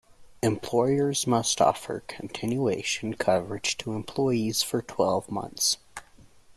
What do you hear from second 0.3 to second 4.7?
Employers must offer continuation coverage to employees